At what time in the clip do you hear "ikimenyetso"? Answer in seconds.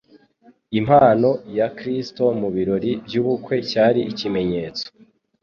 4.11-4.85